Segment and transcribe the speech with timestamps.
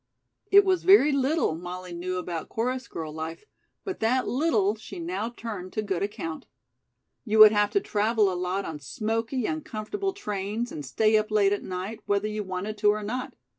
[0.49, 3.43] It was very little Molly knew about chorus girl life,
[3.83, 6.47] but that little she now turned to good account.
[7.23, 11.53] "You would have to travel a lot on smoky, uncomfortable trains and stay up late
[11.53, 13.35] at night, whether you wanted to or not.